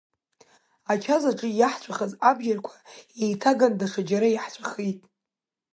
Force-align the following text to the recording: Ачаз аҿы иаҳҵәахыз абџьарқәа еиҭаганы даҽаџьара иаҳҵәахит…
Ачаз 0.91 1.23
аҿы 1.31 1.47
иаҳҵәахыз 1.59 2.11
абџьарқәа 2.29 2.75
еиҭаганы 3.23 3.77
даҽаџьара 3.79 4.27
иаҳҵәахит… 4.31 4.99